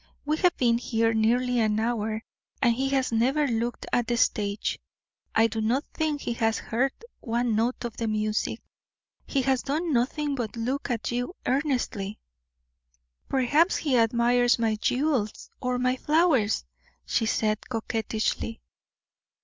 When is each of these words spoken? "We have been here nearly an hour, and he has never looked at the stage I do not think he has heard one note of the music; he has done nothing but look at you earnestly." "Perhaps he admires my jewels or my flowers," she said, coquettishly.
"We 0.25 0.37
have 0.37 0.57
been 0.57 0.79
here 0.79 1.13
nearly 1.13 1.59
an 1.59 1.79
hour, 1.79 2.23
and 2.59 2.73
he 2.73 2.89
has 2.89 3.11
never 3.11 3.47
looked 3.47 3.85
at 3.93 4.07
the 4.07 4.17
stage 4.17 4.79
I 5.35 5.45
do 5.45 5.61
not 5.61 5.85
think 5.93 6.21
he 6.21 6.33
has 6.33 6.57
heard 6.57 6.91
one 7.19 7.55
note 7.55 7.85
of 7.85 7.97
the 7.97 8.07
music; 8.07 8.61
he 9.27 9.43
has 9.43 9.61
done 9.61 9.93
nothing 9.93 10.33
but 10.33 10.55
look 10.57 10.89
at 10.89 11.11
you 11.11 11.35
earnestly." 11.45 12.17
"Perhaps 13.29 13.77
he 13.77 13.95
admires 13.95 14.57
my 14.57 14.75
jewels 14.77 15.51
or 15.61 15.77
my 15.77 15.97
flowers," 15.97 16.65
she 17.05 17.27
said, 17.27 17.69
coquettishly. 17.69 18.59